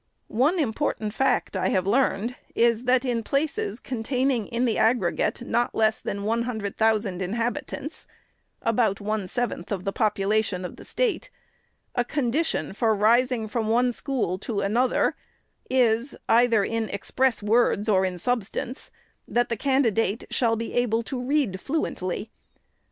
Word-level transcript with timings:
One 0.29 0.57
important 0.57 1.13
fact, 1.13 1.55
I 1.55 1.67
have 1.69 1.85
learned, 1.85 2.35
is, 2.55 2.85
that 2.85 3.05
in 3.05 3.21
places 3.21 3.79
containing 3.79 4.47
in 4.47 4.65
the 4.65 4.79
aggregate 4.79 5.43
not 5.43 5.75
less 5.75 6.01
than 6.01 6.23
one 6.23 6.41
hundred 6.41 6.75
thousand 6.75 7.21
inhabitants, 7.21 8.07
(about 8.63 8.99
one 8.99 9.27
seventh 9.27 9.71
of 9.71 9.83
the 9.85 9.91
population 9.91 10.65
of 10.65 10.77
the 10.77 10.85
State,) 10.85 11.29
a 11.93 12.03
con 12.03 12.31
510 12.31 12.31
THE 12.31 12.43
SECRETARY'S 12.73 12.73
dition 12.73 12.75
for 12.75 12.95
rising 12.95 13.47
from 13.47 13.67
one 13.69 13.91
school 13.91 14.39
to 14.39 14.61
another 14.61 15.15
is, 15.69 16.15
either 16.27 16.63
in 16.63 16.89
express 16.89 17.43
words 17.43 17.87
or 17.87 18.03
in 18.03 18.17
substance, 18.17 18.89
that 19.27 19.49
the 19.49 19.55
candidate 19.55 20.23
shall 20.31 20.55
be 20.55 20.73
able 20.73 21.03
to" 21.03 21.21
read 21.23 21.61
fluently." 21.61 22.31